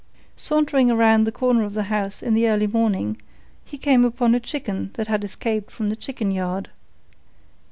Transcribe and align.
Sauntering 0.35 0.89
around 0.89 1.25
the 1.25 1.31
corner 1.31 1.63
of 1.63 1.75
the 1.75 1.83
house 1.83 2.23
in 2.23 2.33
the 2.33 2.49
early 2.49 2.65
morning, 2.65 3.21
he 3.63 3.77
came 3.77 4.03
upon 4.03 4.33
a 4.33 4.39
chicken 4.39 4.89
that 4.95 5.07
had 5.07 5.23
escaped 5.23 5.69
from 5.69 5.89
the 5.89 5.95
chicken 5.95 6.31
yard. 6.31 6.71